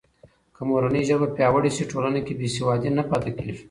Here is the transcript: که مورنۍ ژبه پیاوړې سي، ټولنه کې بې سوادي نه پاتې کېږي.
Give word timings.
که 0.55 0.61
مورنۍ 0.69 1.01
ژبه 1.09 1.27
پیاوړې 1.35 1.71
سي، 1.77 1.83
ټولنه 1.91 2.19
کې 2.25 2.33
بې 2.39 2.47
سوادي 2.57 2.89
نه 2.97 3.03
پاتې 3.09 3.31
کېږي. 3.39 3.59